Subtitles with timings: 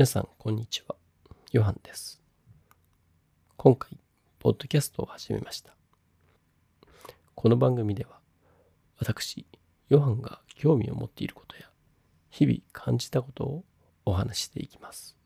[0.00, 0.96] 皆さん、こんにちは。
[1.52, 2.22] ヨハンです。
[3.58, 3.98] 今回、
[4.38, 5.76] ポッドキャストを始めました。
[7.34, 8.18] この番組では、
[8.98, 9.44] 私、
[9.90, 11.64] ヨハンが興味を持っていることや、
[12.30, 13.64] 日々感じたことを
[14.06, 15.18] お話していきます。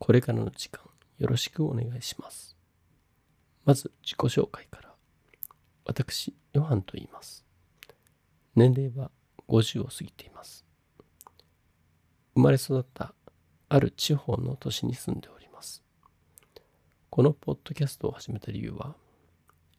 [0.00, 0.82] これからの時間、
[1.18, 2.56] よろしくお願いします。
[3.64, 4.92] まず、自己紹介から。
[5.84, 7.46] 私、ヨハンと言います。
[8.56, 9.12] 年齢は
[9.46, 10.66] 50を過ぎています。
[12.34, 13.14] 生まれ育った
[13.72, 15.80] ある地方の都市に住んでおります。
[17.08, 18.96] このポッドキャストを始めた理由は、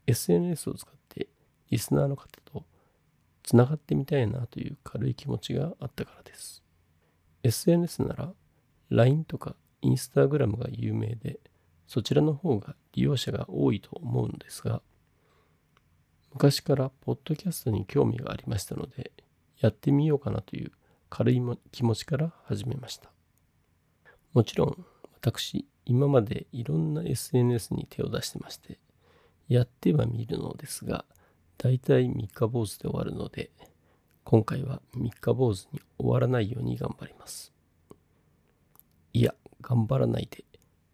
[0.08, 1.28] SNS を使って
[1.70, 2.64] リスナーの方と
[3.44, 6.64] つながってみたいなという軽い気持ちがあったからです。
[7.44, 8.34] SNS なら
[8.92, 11.42] LINE とか Instagram が有名で、
[11.86, 14.82] そちらの方が利用者が多いと思うのですが、
[16.34, 19.12] 昔からポッドキャストに興味がありましたので、
[19.60, 20.72] やってみようかなという
[21.10, 21.42] 軽い
[21.74, 23.12] 気持ちから始めました。
[24.34, 28.80] もちろん私今までいろんな SNS に手を出してまして
[29.50, 31.06] やってはみるのですが
[31.58, 33.52] 大体三日坊主で終わるので
[34.24, 37.52] 今回は三日坊主に終わらないように頑張ります。
[39.14, 40.46] いや頑張らないで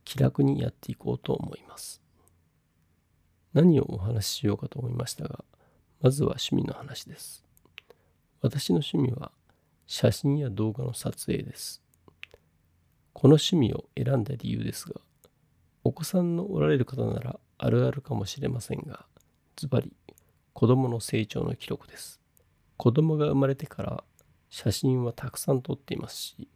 [0.04, 2.02] 気楽にやっていこうと思います。
[3.54, 5.44] 何をお話ししようかと思いましたが
[6.02, 7.46] まずは趣味の話です。
[8.42, 9.32] 私の趣味は
[9.86, 11.82] 写真や動画の撮影です。
[13.20, 15.02] この趣味を選んだ理由ですが、
[15.84, 19.08] お子さんのおられる方ならあるあるかもしれませんが、
[19.56, 19.92] ズバリ
[20.54, 22.22] 子供の成長の記録です。
[22.78, 24.04] 子供が生まれてから
[24.52, 26.48] 写真はたくさん撮っていますし、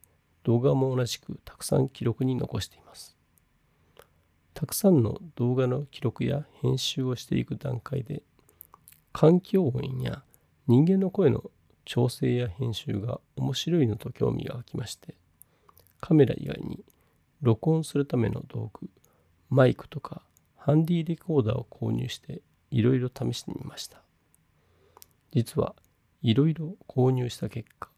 [0.43, 3.17] 動画も同じくたくさん記録に残しています。
[4.53, 8.21] たくさんの動画の記録や編集をしていく段階で、
[9.13, 10.21] 環境音や
[10.67, 11.49] 人間の声の
[11.85, 15.15] 調整や編集が面白いのと興味が湧きまして、
[16.01, 16.83] カメラ以外に
[17.41, 18.89] 録音するための道具、
[19.49, 20.23] マイクとか
[20.57, 22.41] ハンディレコーダーを購入して
[22.71, 24.01] いろいろ試してみました。
[25.31, 25.75] 実は
[26.21, 27.89] いろいろ購入した結果、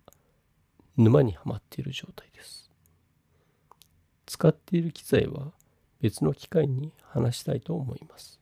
[0.97, 2.69] 沼にはまっている状態です。
[4.25, 5.51] 使っている機材は
[6.01, 8.39] 別の機会に話したいと思います。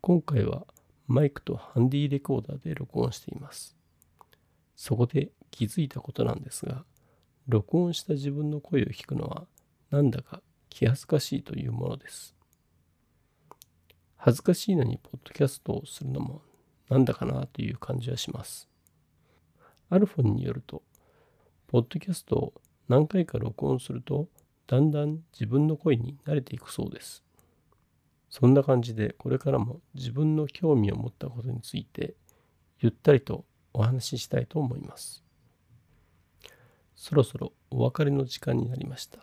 [0.00, 0.66] 今回は
[1.06, 3.76] マイクとハンディレコーダーで録音しています。
[4.74, 6.84] そこで気づいたことなんですが、
[7.48, 9.46] 録音した自分の声を聞くのは
[9.90, 12.34] なんだか気恥ずかしいというものです。
[14.16, 16.42] 恥ずかしいのにポッドキャストをするのも
[16.88, 18.68] なんだかなという感じはします。
[19.88, 20.82] アルフォンによると、
[21.68, 22.54] ポッドキャストを
[22.88, 24.28] 何回か録音すると
[24.66, 27.22] だんだん自分の声に慣れていくそうです。
[28.28, 32.14] そんな感じでこれからも自分の興味を持ったことについて
[32.80, 35.25] ゆったりとお話ししたいと思います。
[36.96, 39.20] そろそろお別れの時間になりました。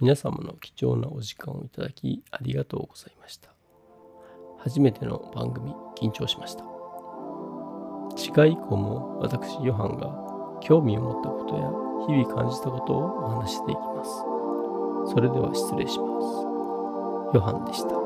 [0.00, 3.50] 皆様の貴重なお時間をいただきありがとうございました。
[4.58, 6.64] 初めての番組緊張しました。
[8.16, 14.10] 次回以降も私ヨハンが興味を持ったことや日々感じたことをお話していきます。
[15.12, 17.34] それでは失礼します。
[17.34, 18.05] ヨハンでした。